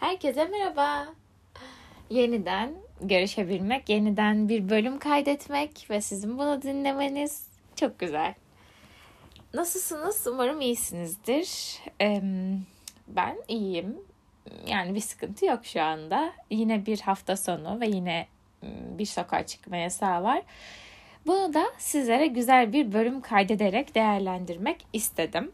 [0.00, 1.06] Herkese merhaba.
[2.10, 8.34] Yeniden görüşebilmek, yeniden bir bölüm kaydetmek ve sizin bunu dinlemeniz çok güzel.
[9.54, 10.26] Nasılsınız?
[10.26, 11.78] Umarım iyisinizdir.
[13.08, 13.96] Ben iyiyim.
[14.66, 16.32] Yani bir sıkıntı yok şu anda.
[16.50, 18.26] Yine bir hafta sonu ve yine
[18.98, 20.42] bir sokağa çıkma yasağı var.
[21.26, 25.52] Bunu da sizlere güzel bir bölüm kaydederek değerlendirmek istedim.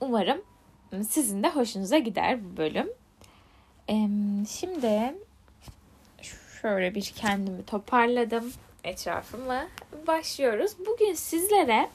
[0.00, 0.42] Umarım
[1.08, 2.88] sizin de hoşunuza gider bu bölüm.
[4.48, 5.14] Şimdi
[6.62, 8.52] şöyle bir kendimi toparladım
[8.84, 9.68] etrafımı.
[10.06, 10.72] Başlıyoruz.
[10.86, 11.88] Bugün sizlere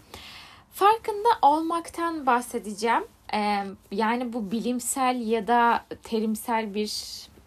[0.71, 3.03] farkında olmaktan bahsedeceğim.
[3.91, 6.89] Yani bu bilimsel ya da terimsel bir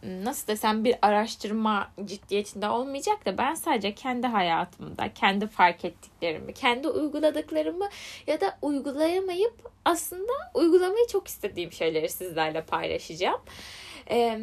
[0.03, 6.89] nasıl desem bir araştırma ciddiyetinde olmayacak da ben sadece kendi hayatımda kendi fark ettiklerimi, kendi
[6.89, 7.89] uyguladıklarımı
[8.27, 13.41] ya da uygulayamayıp aslında uygulamayı çok istediğim şeyleri sizlerle paylaşacağım.
[14.11, 14.41] Ee,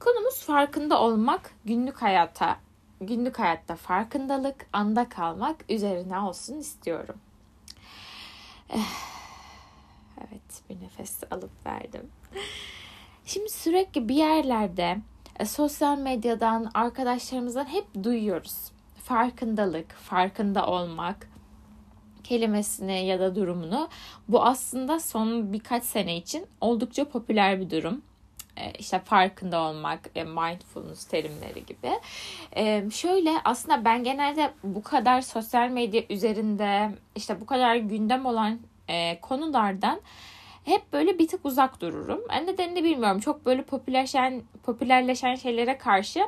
[0.00, 2.56] konumuz farkında olmak, günlük hayata,
[3.00, 7.16] günlük hayatta farkındalık, anda kalmak üzerine olsun istiyorum.
[10.18, 12.10] Evet, bir nefes alıp verdim.
[13.26, 14.96] Şimdi sürekli bir yerlerde
[15.38, 18.72] e, sosyal medyadan, arkadaşlarımızdan hep duyuyoruz.
[19.04, 21.28] Farkındalık, farkında olmak
[22.24, 23.88] kelimesini ya da durumunu.
[24.28, 28.02] Bu aslında son birkaç sene için oldukça popüler bir durum
[28.56, 31.90] e, işte farkında olmak, e, mindfulness terimleri gibi.
[32.90, 38.58] Şöyle aslında ben genelde bu kadar sosyal medya üzerinde işte bu kadar gündem olan
[39.22, 40.00] konulardan
[40.66, 42.20] hep böyle bir tık uzak dururum.
[42.30, 43.20] En nedenini bilmiyorum.
[43.20, 46.20] Çok böyle popülerleşen popülerleşen şeylere karşı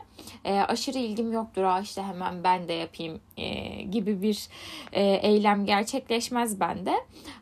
[0.45, 1.63] e, aşırı ilgim yoktur.
[1.63, 4.49] Aa işte hemen ben de yapayım e, gibi bir
[4.93, 6.95] e, eylem gerçekleşmez bende.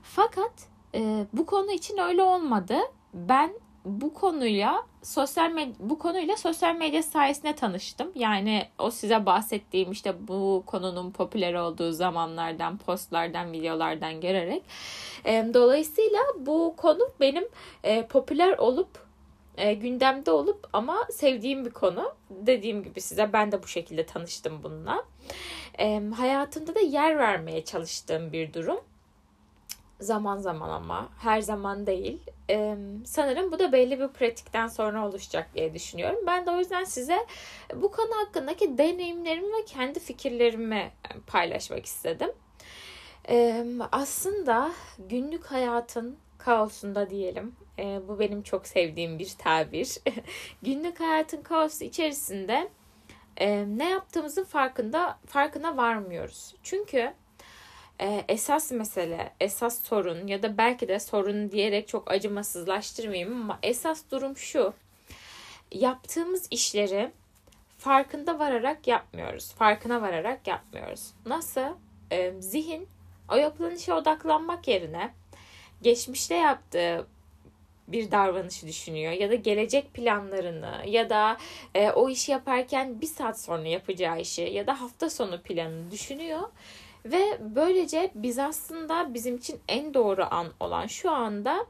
[0.02, 0.52] Fakat
[0.94, 2.76] e, bu konu için öyle olmadı.
[3.14, 3.50] Ben
[3.84, 8.12] bu konuyla sosyal medya, bu konuyla sosyal medya sayesinde tanıştım.
[8.14, 14.62] Yani o size bahsettiğim işte bu konunun popüler olduğu zamanlardan, postlardan, videolardan görerek.
[15.24, 17.48] E, dolayısıyla bu konu benim
[17.84, 18.88] e, popüler olup
[19.56, 22.12] e, gündemde olup ama sevdiğim bir konu.
[22.30, 25.04] Dediğim gibi size ben de bu şekilde tanıştım bununla.
[25.78, 28.80] E, hayatımda da yer vermeye çalıştığım bir durum.
[30.00, 32.20] Zaman zaman ama her zaman değil.
[32.50, 36.18] Ee, sanırım bu da belli bir pratikten sonra oluşacak diye düşünüyorum.
[36.26, 37.26] Ben de o yüzden size
[37.74, 40.90] bu konu hakkındaki deneyimlerimi ve kendi fikirlerimi
[41.26, 42.30] paylaşmak istedim.
[43.28, 47.56] Ee, aslında günlük hayatın kaosunda diyelim.
[47.78, 49.98] Ee, bu benim çok sevdiğim bir tabir.
[50.62, 52.68] günlük hayatın kaosu içerisinde
[53.36, 56.54] e, ne yaptığımızın farkında farkına varmıyoruz.
[56.62, 57.12] Çünkü
[58.00, 64.02] e, esas mesele, esas sorun ya da belki de sorun diyerek çok acımasızlaştırmayayım ama esas
[64.10, 64.74] durum şu.
[65.72, 67.10] Yaptığımız işleri
[67.78, 69.52] farkında vararak yapmıyoruz.
[69.52, 71.10] Farkına vararak yapmıyoruz.
[71.26, 71.76] Nasıl?
[72.10, 72.88] E, zihin
[73.32, 75.14] o yapılan işe odaklanmak yerine
[75.82, 77.06] geçmişte yaptığı
[77.88, 81.36] bir davranışı düşünüyor ya da gelecek planlarını ya da
[81.74, 86.40] e, o işi yaparken bir saat sonra yapacağı işi ya da hafta sonu planını düşünüyor
[87.12, 91.66] ve böylece biz aslında bizim için en doğru an olan şu anda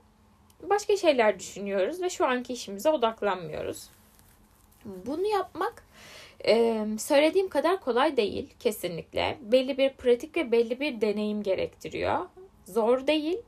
[0.63, 3.89] başka şeyler düşünüyoruz ve şu anki işimize odaklanmıyoruz.
[4.85, 5.87] Bunu yapmak
[6.45, 9.39] ee, söylediğim kadar kolay değil kesinlikle.
[9.41, 12.27] Belli bir pratik ve belli bir deneyim gerektiriyor.
[12.65, 13.39] Zor değil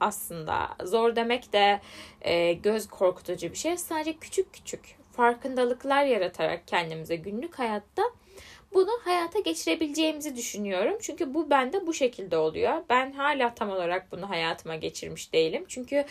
[0.00, 0.68] aslında.
[0.84, 1.80] Zor demek de
[2.22, 3.76] e, göz korkutucu bir şey.
[3.76, 8.02] Sadece küçük küçük farkındalıklar yaratarak kendimize günlük hayatta
[8.74, 10.98] bunu hayata geçirebileceğimizi düşünüyorum.
[11.00, 12.82] Çünkü bu bende bu şekilde oluyor.
[12.88, 15.64] Ben hala tam olarak bunu hayatıma geçirmiş değilim.
[15.68, 16.04] Çünkü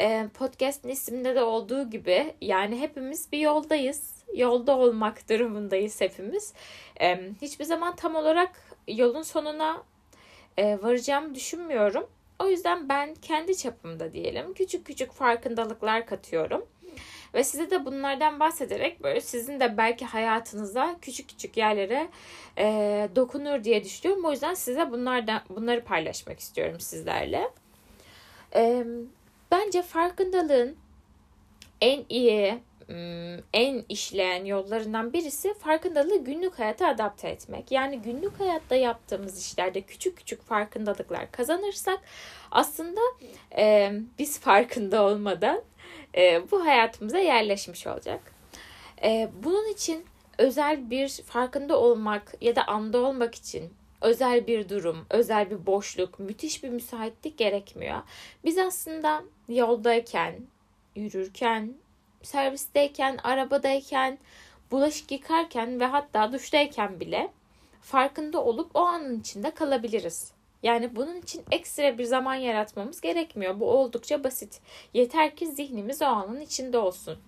[0.00, 4.18] e, podcast'in isminde de olduğu gibi yani hepimiz bir yoldayız.
[4.34, 6.52] Yolda olmak durumundayız hepimiz.
[7.00, 9.82] E, hiçbir zaman tam olarak yolun sonuna
[10.56, 12.06] e, varacağımı düşünmüyorum.
[12.38, 16.66] O yüzden ben kendi çapımda diyelim küçük küçük farkındalıklar katıyorum.
[17.34, 22.08] Ve size de bunlardan bahsederek böyle sizin de belki hayatınıza küçük küçük yerlere
[22.58, 24.24] e, dokunur diye düşünüyorum.
[24.24, 27.50] O yüzden size bunlardan bunları paylaşmak istiyorum sizlerle.
[28.54, 28.84] E,
[29.50, 30.76] bence farkındalığın
[31.80, 32.60] en iyi
[33.52, 37.72] en işleyen yollarından birisi farkındalığı günlük hayata adapte etmek.
[37.72, 42.00] Yani günlük hayatta yaptığımız işlerde küçük küçük farkındalıklar kazanırsak
[42.50, 43.00] aslında
[43.56, 45.62] e, biz farkında olmadan
[46.16, 48.20] e, bu hayatımıza yerleşmiş olacak.
[49.02, 50.06] E, bunun için
[50.38, 56.18] özel bir farkında olmak ya da anda olmak için özel bir durum, özel bir boşluk,
[56.18, 58.02] müthiş bir müsaitlik gerekmiyor.
[58.44, 60.34] Biz aslında yoldayken,
[60.96, 61.74] yürürken,
[62.22, 64.18] servisteyken, arabadayken,
[64.70, 67.32] bulaşık yıkarken ve hatta duştayken bile
[67.80, 70.37] farkında olup o anın içinde kalabiliriz.
[70.62, 73.60] Yani bunun için ekstra bir zaman yaratmamız gerekmiyor.
[73.60, 74.60] Bu oldukça basit.
[74.94, 77.18] Yeter ki zihnimiz o anın içinde olsun.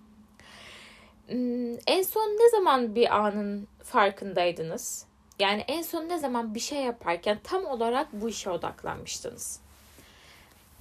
[1.27, 5.05] Hmm, en son ne zaman bir anın farkındaydınız?
[5.39, 9.59] Yani en son ne zaman bir şey yaparken tam olarak bu işe odaklanmıştınız?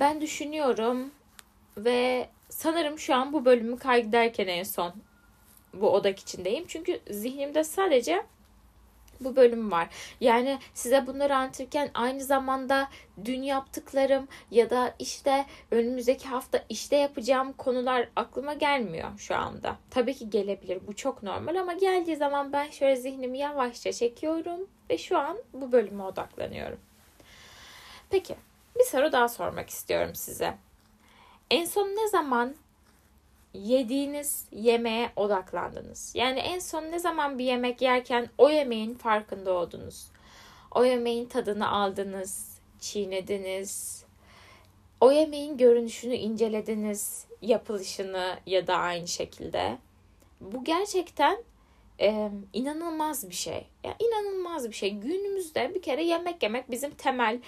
[0.00, 1.10] Ben düşünüyorum
[1.76, 4.92] ve sanırım şu an bu bölümü kaydederken en son
[5.74, 6.64] bu odak içindeyim.
[6.68, 8.22] Çünkü zihnimde sadece
[9.20, 9.88] bu bölüm var.
[10.20, 12.88] Yani size bunları anlatırken aynı zamanda
[13.24, 19.76] dün yaptıklarım ya da işte önümüzdeki hafta işte yapacağım konular aklıma gelmiyor şu anda.
[19.90, 20.78] Tabii ki gelebilir.
[20.86, 25.72] Bu çok normal ama geldiği zaman ben şöyle zihnimi yavaşça çekiyorum ve şu an bu
[25.72, 26.78] bölüme odaklanıyorum.
[28.10, 28.36] Peki,
[28.78, 30.54] bir soru daha sormak istiyorum size.
[31.50, 32.54] En son ne zaman
[33.54, 36.12] yediğiniz yemeğe odaklandınız.
[36.14, 40.06] Yani en son ne zaman bir yemek yerken o yemeğin farkında oldunuz.
[40.70, 44.04] O yemeğin tadını aldınız, çiğnediniz.
[45.00, 49.78] O yemeğin görünüşünü incelediniz, yapılışını ya da aynı şekilde.
[50.40, 51.42] Bu gerçekten
[52.00, 53.66] e, inanılmaz bir şey.
[53.84, 54.90] Yani inanılmaz bir şey.
[54.90, 57.40] Günümüzde bir kere yemek yemek bizim temel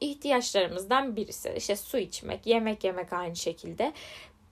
[0.00, 1.54] ihtiyaçlarımızdan birisi.
[1.56, 3.92] İşte su içmek, yemek yemek aynı şekilde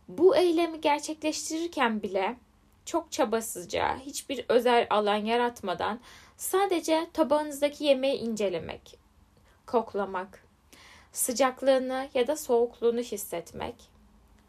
[0.09, 2.37] bu eylemi gerçekleştirirken bile
[2.85, 6.01] çok çabasızca, hiçbir özel alan yaratmadan
[6.37, 8.99] sadece tabağınızdaki yemeği incelemek,
[9.67, 10.45] koklamak,
[11.13, 13.75] sıcaklığını ya da soğukluğunu hissetmek,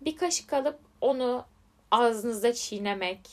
[0.01, 1.45] bir kaşık alıp onu
[1.91, 3.29] ağzınızda çiğnemek,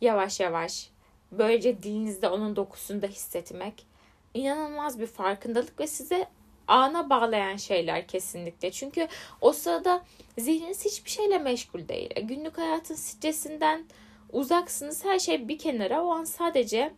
[0.00, 0.90] yavaş yavaş,
[1.32, 3.86] böylece dilinizde onun dokusunu da hissetmek
[4.34, 6.28] inanılmaz bir farkındalık ve size
[6.68, 8.70] ana bağlayan şeyler kesinlikle.
[8.70, 9.08] Çünkü
[9.40, 10.04] o sırada
[10.38, 12.10] zihniniz hiçbir şeyle meşgul değil.
[12.16, 13.84] E, günlük hayatın stresinden
[14.32, 15.04] uzaksınız.
[15.04, 16.04] Her şey bir kenara.
[16.04, 16.92] O an sadece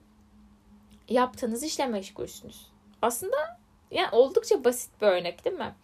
[1.09, 2.67] yaptığınız işle meşgulsünüz.
[3.03, 3.59] Aslında
[3.91, 5.75] yani oldukça basit bir örnek değil mi?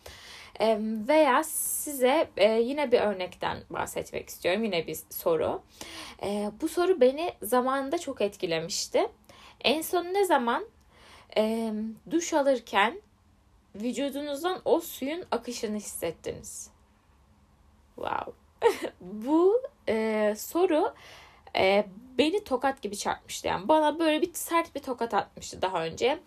[0.61, 4.65] E, veya size e, yine bir örnekten bahsetmek istiyorum.
[4.65, 5.63] Yine bir soru.
[6.23, 9.09] E, bu soru beni zamanında çok etkilemişti.
[9.65, 10.67] En son ne zaman
[11.37, 11.73] e,
[12.11, 13.01] duş alırken
[13.75, 16.71] vücudunuzdan o suyun akışını hissettiniz?
[17.95, 18.33] Wow.
[19.01, 20.95] Bu e, soru
[21.57, 21.87] e,
[22.19, 23.49] beni tokat gibi çarpmıştı.
[23.49, 26.19] Yani bana böyle bir sert bir tokat atmıştı daha önce.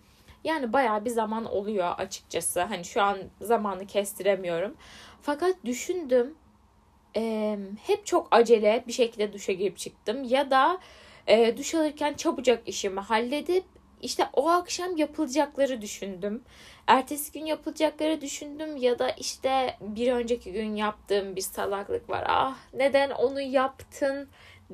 [0.44, 2.62] Yani bayağı bir zaman oluyor açıkçası.
[2.62, 4.76] Hani şu an zamanı kestiremiyorum.
[5.22, 6.36] Fakat düşündüm.
[7.16, 10.24] E, hep çok acele bir şekilde duşa girip çıktım.
[10.24, 10.80] Ya da
[11.28, 13.66] e, duş alırken çabucak işimi halledip
[14.06, 16.44] işte o akşam yapılacakları düşündüm.
[16.88, 22.24] Ertesi gün yapılacakları düşündüm ya da işte bir önceki gün yaptığım bir salaklık var.
[22.28, 24.30] Ah neden onu yaptın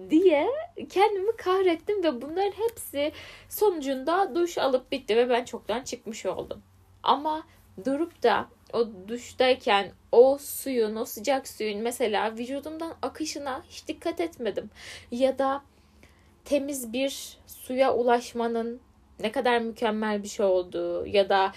[0.10, 0.48] diye
[0.90, 3.12] kendimi kahrettim ve bunların hepsi
[3.50, 6.62] sonucunda duş alıp bitti ve ben çoktan çıkmış oldum.
[7.04, 7.44] Ama
[7.86, 14.70] durup da o duştayken o suyun, o sıcak suyun mesela vücudumdan akışına hiç dikkat etmedim.
[15.12, 15.62] Ya da
[16.46, 18.82] temiz bir suya ulaşmanın
[19.22, 21.54] ne kadar mükemmel bir şey olduğu ya da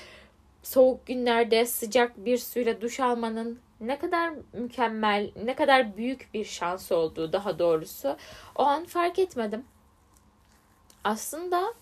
[0.62, 6.92] soğuk günlerde sıcak bir suyla duş almanın ne kadar mükemmel, ne kadar büyük bir şans
[6.92, 8.16] olduğu daha doğrusu
[8.56, 9.64] o an fark etmedim.
[11.04, 11.74] Aslında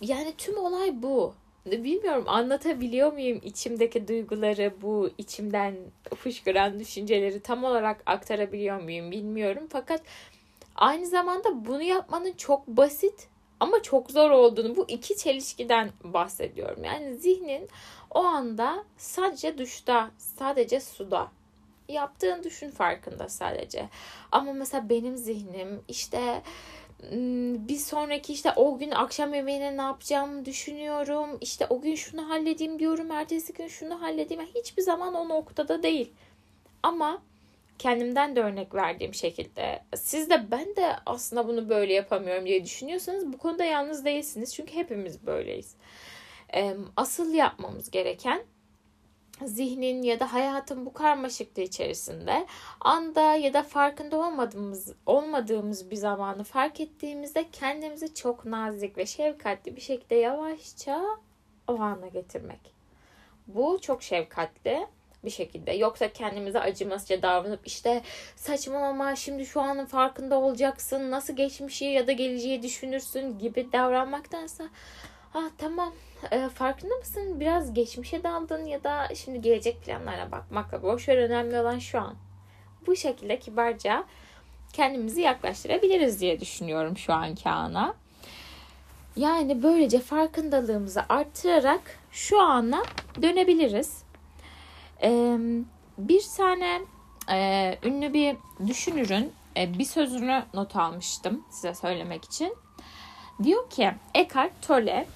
[0.00, 1.34] yani tüm olay bu.
[1.66, 5.76] Bilmiyorum anlatabiliyor muyum içimdeki duyguları, bu içimden
[6.16, 9.66] fışkıran düşünceleri tam olarak aktarabiliyor muyum bilmiyorum.
[9.70, 10.02] Fakat
[10.76, 13.28] aynı zamanda bunu yapmanın çok basit
[13.60, 16.84] ama çok zor olduğunu bu iki çelişkiden bahsediyorum.
[16.84, 17.68] Yani zihnin
[18.10, 21.28] o anda sadece duşta, sadece suda
[21.88, 23.88] yaptığın düşün farkında sadece.
[24.32, 26.42] Ama mesela benim zihnim işte
[27.68, 31.38] bir sonraki işte o gün akşam yemeğine ne yapacağımı düşünüyorum.
[31.40, 33.10] İşte o gün şunu halledeyim diyorum.
[33.10, 34.42] Ertesi gün şunu halledeyim.
[34.54, 36.12] Hiçbir zaman o noktada değil.
[36.82, 37.22] Ama
[37.78, 43.32] kendimden de örnek verdiğim şekilde siz de ben de aslında bunu böyle yapamıyorum diye düşünüyorsanız
[43.32, 44.54] bu konuda yalnız değilsiniz.
[44.54, 45.76] Çünkü hepimiz böyleyiz.
[46.96, 48.42] Asıl yapmamız gereken
[49.44, 52.46] zihnin ya da hayatın bu karmaşıklığı içerisinde
[52.80, 59.76] anda ya da farkında olmadığımız olmadığımız bir zamanı fark ettiğimizde kendimizi çok nazik ve şefkatli
[59.76, 61.04] bir şekilde yavaşça
[61.68, 62.60] o ana getirmek.
[63.46, 64.86] Bu çok şefkatli
[65.24, 65.72] bir şekilde.
[65.72, 68.02] Yoksa kendimize acımasızca davranıp işte
[68.36, 71.10] saçmalama şimdi şu anın farkında olacaksın.
[71.10, 74.64] Nasıl geçmişi ya da geleceği düşünürsün gibi davranmaktansa
[75.34, 75.92] ah tamam
[76.30, 77.40] e, farkında mısın?
[77.40, 82.14] Biraz geçmişe daldın ya da şimdi gelecek planlara bakmakla boş ver önemli olan şu an.
[82.86, 84.04] Bu şekilde kibarca
[84.72, 87.94] kendimizi yaklaştırabiliriz diye düşünüyorum şu anki ana.
[89.16, 91.80] Yani böylece farkındalığımızı arttırarak
[92.12, 92.82] şu ana
[93.22, 94.07] dönebiliriz.
[95.02, 95.38] Ee,
[95.98, 96.80] bir tane
[97.30, 98.36] e, ünlü bir
[98.66, 102.56] düşünürün e, bir sözünü not almıştım size söylemek için.
[103.42, 105.06] Diyor ki Eckhart Tolle,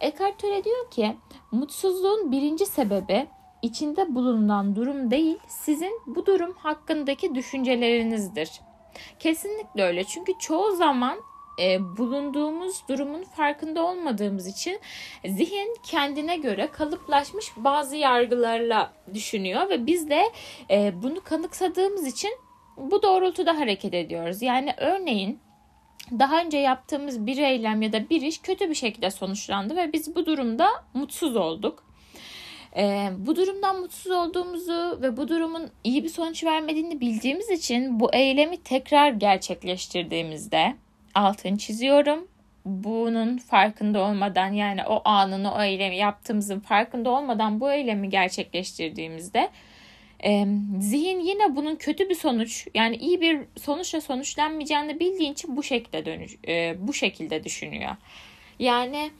[0.00, 1.16] Eckhart Tolle diyor ki
[1.52, 3.26] mutsuzluğun birinci sebebi
[3.62, 8.60] içinde bulunan durum değil, sizin bu durum hakkındaki düşüncelerinizdir.
[9.18, 10.04] Kesinlikle öyle.
[10.04, 11.18] Çünkü çoğu zaman
[11.60, 14.80] e, bulunduğumuz durumun farkında olmadığımız için
[15.26, 20.22] zihin kendine göre kalıplaşmış bazı yargılarla düşünüyor ve biz de
[20.70, 22.30] e, bunu kanıksadığımız için
[22.76, 24.42] bu doğrultuda hareket ediyoruz.
[24.42, 25.38] Yani örneğin
[26.12, 30.16] daha önce yaptığımız bir eylem ya da bir iş kötü bir şekilde sonuçlandı ve biz
[30.16, 31.86] bu durumda mutsuz olduk.
[32.76, 38.14] Ee, bu durumdan mutsuz olduğumuzu ve bu durumun iyi bir sonuç vermediğini bildiğimiz için bu
[38.14, 40.76] eylemi tekrar gerçekleştirdiğimizde
[41.16, 42.28] altını çiziyorum.
[42.64, 49.50] Bunun farkında olmadan yani o anın o eylemi yaptığımızın farkında olmadan bu eylemi gerçekleştirdiğimizde
[50.24, 50.46] e,
[50.80, 56.06] zihin yine bunun kötü bir sonuç yani iyi bir sonuçla sonuçlanmayacağını bildiği için bu şekilde
[56.06, 57.96] dönüş e, bu şekilde düşünüyor.
[58.58, 59.10] Yani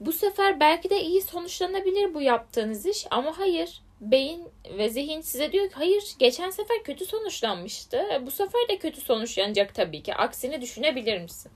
[0.00, 5.52] bu sefer belki de iyi sonuçlanabilir bu yaptığınız iş ama hayır beyin ve zihin size
[5.52, 8.02] diyor ki hayır geçen sefer kötü sonuçlanmıştı.
[8.26, 10.14] Bu sefer de kötü sonuçlanacak tabii ki.
[10.14, 11.52] Aksini düşünebilir misin?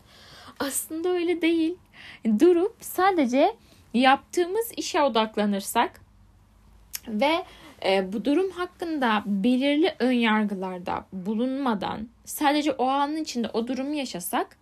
[0.61, 1.77] Aslında öyle değil.
[2.39, 3.57] Durup sadece
[3.95, 6.01] yaptığımız işe odaklanırsak
[7.09, 7.45] ve
[7.85, 14.57] e, bu durum hakkında belirli ön yargılarda bulunmadan sadece o anın içinde o durumu yaşasak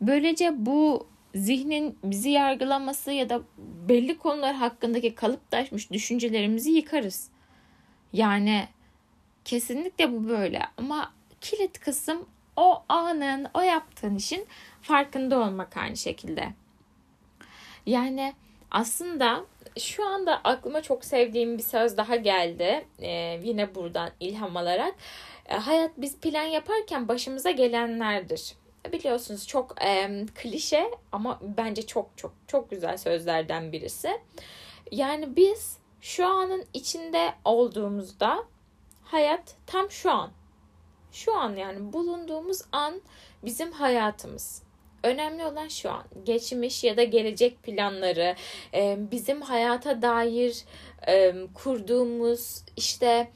[0.00, 3.40] böylece bu zihnin bizi yargılaması ya da
[3.88, 7.30] belli konular hakkındaki kalıplaşmış düşüncelerimizi yıkarız.
[8.12, 8.68] Yani
[9.44, 14.46] kesinlikle bu böyle ama kilit kısım o anın, o yaptığın işin
[14.82, 16.48] farkında olmak aynı şekilde.
[17.86, 18.34] Yani
[18.70, 19.44] aslında
[19.78, 22.86] şu anda aklıma çok sevdiğim bir söz daha geldi.
[22.98, 24.94] Ee, yine buradan ilham alarak.
[25.46, 28.54] Ee, hayat biz plan yaparken başımıza gelenlerdir.
[28.92, 34.20] Biliyorsunuz çok e, klişe ama bence çok çok çok güzel sözlerden birisi.
[34.92, 38.44] Yani biz şu anın içinde olduğumuzda
[39.02, 40.30] hayat tam şu an.
[41.12, 43.00] Şu an yani bulunduğumuz an
[43.44, 44.62] bizim hayatımız.
[45.02, 48.36] Önemli olan şu an geçmiş ya da gelecek planları,
[49.10, 50.64] bizim hayata dair
[51.54, 53.30] kurduğumuz işte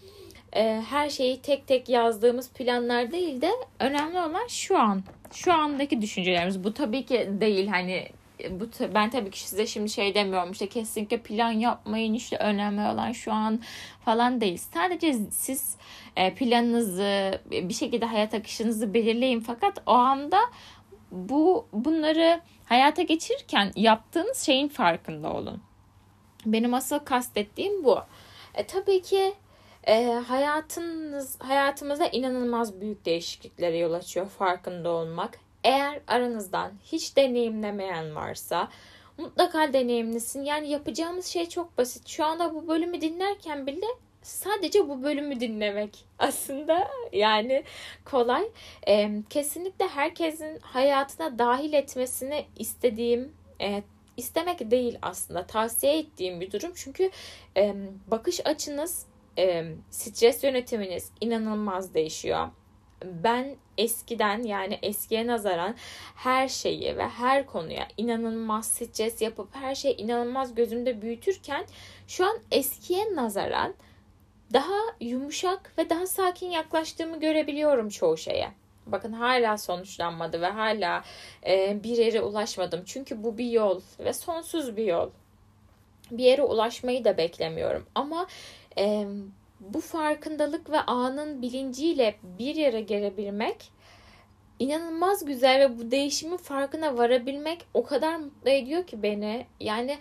[0.90, 5.02] her şeyi tek tek yazdığımız planlar değil de önemli olan şu an.
[5.34, 6.64] Şu andaki düşüncelerimiz.
[6.64, 8.08] Bu tabii ki değil hani
[8.50, 13.12] bu ben tabii ki size şimdi şey demiyorum işte kesinlikle plan yapmayın işte önemli olan
[13.12, 13.60] şu an
[14.04, 14.58] falan değil.
[14.74, 15.76] Sadece siz
[16.36, 20.40] planınızı bir şekilde hayat akışınızı belirleyin fakat o anda
[21.10, 25.62] bu bunları hayata geçirirken yaptığınız şeyin farkında olun.
[26.46, 27.98] Benim asıl kastettiğim bu.
[28.54, 29.34] E, tabii ki
[29.86, 35.38] e, hayatınız hayatımıza inanılmaz büyük değişikliklere yol açıyor farkında olmak.
[35.64, 38.68] Eğer aranızdan hiç deneyimlemeyen varsa
[39.18, 40.44] mutlaka deneyimlesin.
[40.44, 42.08] Yani yapacağımız şey çok basit.
[42.08, 43.86] Şu anda bu bölümü dinlerken bile
[44.22, 47.64] sadece bu bölümü dinlemek aslında yani
[48.04, 48.44] kolay.
[48.88, 53.82] E, kesinlikle herkesin hayatına dahil etmesini istediğim, e,
[54.16, 56.72] istemek değil aslında tavsiye ettiğim bir durum.
[56.74, 57.10] Çünkü
[57.56, 57.74] e,
[58.06, 59.06] bakış açınız,
[59.38, 62.48] e, stres yönetiminiz inanılmaz değişiyor.
[63.04, 65.74] Ben eskiden yani eskiye nazaran
[66.16, 71.66] her şeyi ve her konuya inanılmaz stres yapıp her şeyi inanılmaz gözümde büyütürken
[72.06, 73.74] şu an eskiye nazaran
[74.52, 78.50] daha yumuşak ve daha sakin yaklaştığımı görebiliyorum çoğu şeye.
[78.86, 81.04] Bakın hala sonuçlanmadı ve hala
[81.46, 82.82] e, bir yere ulaşmadım.
[82.86, 85.10] Çünkü bu bir yol ve sonsuz bir yol.
[86.10, 87.86] Bir yere ulaşmayı da beklemiyorum.
[87.94, 88.26] Ama
[88.78, 89.06] e,
[89.60, 93.72] bu farkındalık ve anın bilinciyle bir yere gelebilmek
[94.58, 99.46] inanılmaz güzel ve bu değişimin farkına varabilmek o kadar mutlu ediyor ki beni.
[99.60, 99.98] Yani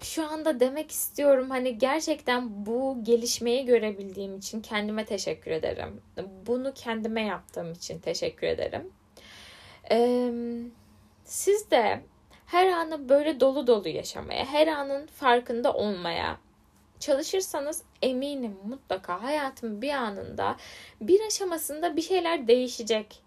[0.00, 6.00] şu anda demek istiyorum hani gerçekten bu gelişmeyi görebildiğim için kendime teşekkür ederim.
[6.46, 8.92] Bunu kendime yaptığım için teşekkür ederim.
[9.90, 10.32] Ee,
[11.24, 12.00] siz de
[12.46, 16.38] her anı böyle dolu dolu yaşamaya, her anın farkında olmaya
[17.04, 20.56] çalışırsanız eminim mutlaka hayatın bir anında,
[21.00, 23.22] bir aşamasında bir şeyler değişecek.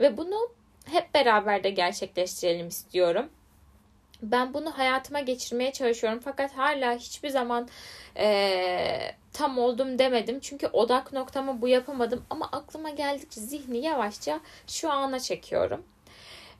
[0.00, 0.50] Ve bunu
[0.84, 3.28] hep beraber de gerçekleştirelim istiyorum.
[4.22, 7.68] Ben bunu hayatıma geçirmeye çalışıyorum fakat hala hiçbir zaman
[8.16, 10.40] e, tam oldum demedim.
[10.40, 15.84] Çünkü odak noktamı bu yapamadım ama aklıma geldikçe zihni yavaşça şu ana çekiyorum.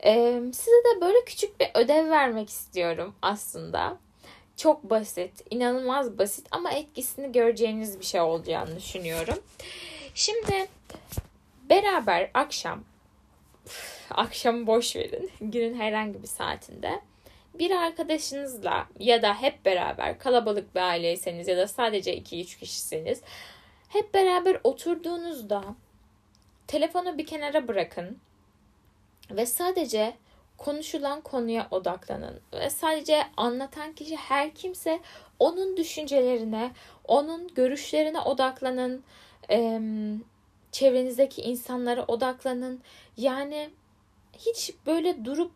[0.05, 3.99] E, size de böyle küçük bir ödev vermek istiyorum aslında.
[4.59, 9.39] Çok basit, inanılmaz basit ama etkisini göreceğiniz bir şey olacağını düşünüyorum.
[10.15, 10.69] Şimdi
[11.71, 12.85] beraber akşam
[14.11, 15.31] akşamı boş verin.
[15.41, 17.01] Günün herhangi bir saatinde
[17.55, 23.21] bir arkadaşınızla ya da hep beraber kalabalık bir aileyseniz ya da sadece 2-3 kişisiniz
[23.89, 25.65] hep beraber oturduğunuzda
[26.67, 28.19] telefonu bir kenara bırakın
[29.31, 30.17] ve sadece
[30.59, 35.01] konuşulan konuya odaklanın ve sadece anlatan kişi her kimse
[35.39, 36.71] onun düşüncelerine,
[37.05, 39.05] onun görüşlerine odaklanın.
[39.51, 39.81] Ee,
[40.73, 42.81] çevrenizdeki insanlara odaklanın.
[43.17, 43.71] Yani
[44.39, 45.53] hiç böyle durup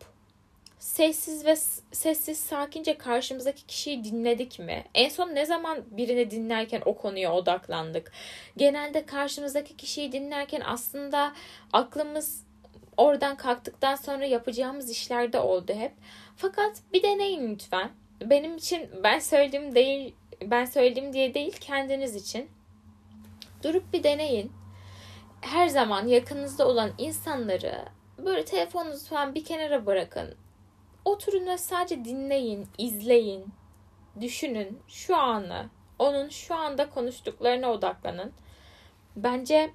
[0.79, 1.57] sessiz ve
[1.93, 4.85] sessiz sakince karşımızdaki kişiyi dinledik mi?
[4.95, 8.13] En son ne zaman birini dinlerken o konuya odaklandık?
[8.57, 11.33] Genelde karşımızdaki kişiyi dinlerken aslında
[11.73, 12.45] aklımız
[12.97, 15.93] oradan kalktıktan sonra yapacağımız işlerde oldu hep.
[16.37, 17.91] Fakat bir deneyin lütfen.
[18.21, 22.51] Benim için ben söylediğim değil, ben söylediğim diye değil kendiniz için.
[23.63, 24.53] Durup bir deneyin.
[25.41, 27.85] Her zaman yakınınızda olan insanları
[28.19, 30.35] böyle telefonunuzu falan bir kenara bırakın.
[31.05, 33.47] Oturun ve sadece dinleyin, izleyin,
[34.21, 38.33] düşünün şu anı, onun şu anda konuştuklarına odaklanın.
[39.17, 39.71] Bence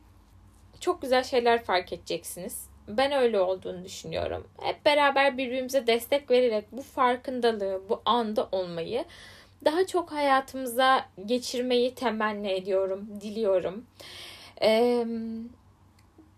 [0.79, 2.66] çok güzel şeyler fark edeceksiniz.
[2.87, 4.47] Ben öyle olduğunu düşünüyorum.
[4.61, 9.05] Hep beraber birbirimize destek vererek bu farkındalığı, bu anda olmayı
[9.65, 13.85] daha çok hayatımıza geçirmeyi temenni ediyorum, diliyorum.
[14.61, 15.05] Ee,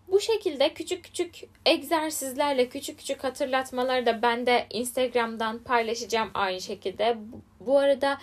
[0.08, 1.34] bu şekilde küçük küçük
[1.66, 7.16] egzersizlerle, küçük küçük hatırlatmaları da ben de Instagram'dan paylaşacağım aynı şekilde.
[7.60, 8.18] Bu arada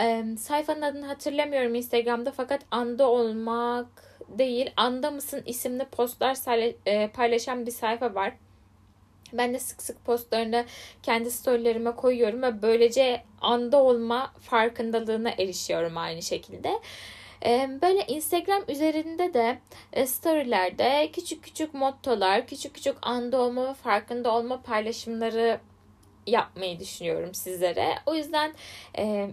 [0.00, 3.86] e, sayfanın adını hatırlamıyorum Instagram'da fakat anda olmak
[4.28, 6.36] değil, anda mısın isimli postlar
[6.86, 8.32] e, paylaşan bir sayfa var.
[9.32, 10.64] Ben de sık sık postlarını
[11.02, 16.72] kendi storylerime koyuyorum ve böylece anda olma farkındalığına erişiyorum aynı şekilde.
[17.82, 19.58] Böyle Instagram üzerinde de
[19.92, 25.60] e, storylerde küçük küçük mottolar, küçük küçük anda olma ve farkında olma paylaşımları
[26.30, 27.94] yapmayı düşünüyorum sizlere.
[28.06, 28.52] O yüzden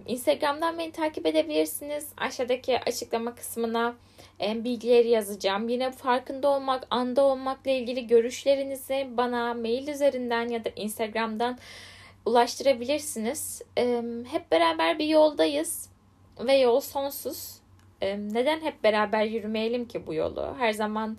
[0.06, 2.08] Instagram'dan beni takip edebilirsiniz.
[2.16, 3.94] Aşağıdaki açıklama kısmına
[4.40, 5.68] bilgileri yazacağım.
[5.68, 11.58] Yine farkında olmak, anda olmakla ilgili görüşlerinizi bana mail üzerinden ya da Instagram'dan
[12.26, 13.62] ulaştırabilirsiniz.
[14.30, 15.90] Hep beraber bir yoldayız
[16.40, 17.56] ve yol sonsuz
[18.02, 20.54] neden hep beraber yürümeyelim ki bu yolu?
[20.58, 21.16] Her zaman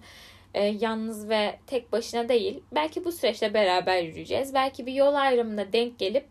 [0.53, 2.63] e, yalnız ve tek başına değil.
[2.71, 4.53] Belki bu süreçte beraber yürüyeceğiz.
[4.53, 6.25] Belki bir yol ayrımına denk gelip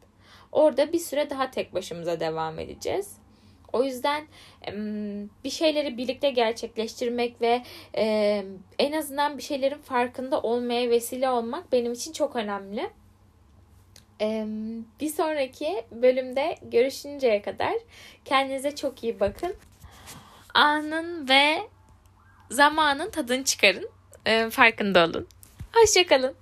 [0.52, 3.16] orada bir süre daha tek başımıza devam edeceğiz.
[3.72, 4.26] O yüzden
[5.44, 7.62] bir şeyleri birlikte gerçekleştirmek ve
[8.78, 12.90] en azından bir şeylerin farkında olmaya vesile olmak benim için çok önemli.
[15.00, 17.74] Bir sonraki bölümde görüşünceye kadar
[18.24, 19.54] kendinize çok iyi bakın
[20.54, 21.58] anın ve
[22.50, 23.95] zamanın tadını çıkarın.
[24.26, 25.26] E, farkında olun.
[25.74, 26.34] Hoşçakalın.